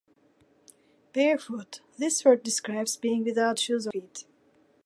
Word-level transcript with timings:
"Barefoot"- 1.13 1.81
This 1.99 2.25
word 2.25 2.41
describes 2.41 2.97
being 2.97 3.23
without 3.23 3.59
shoes 3.59 3.85
or 3.85 3.91
socks, 3.91 3.93
having 3.93 4.01
only 4.01 4.09
bare 4.09 4.15
feet. 4.15 4.27